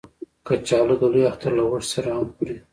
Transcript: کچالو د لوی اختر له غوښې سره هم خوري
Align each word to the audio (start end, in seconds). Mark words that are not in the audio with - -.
کچالو 0.47 0.95
د 0.99 1.03
لوی 1.13 1.23
اختر 1.29 1.51
له 1.57 1.63
غوښې 1.69 1.87
سره 1.93 2.09
هم 2.17 2.25
خوري 2.35 2.55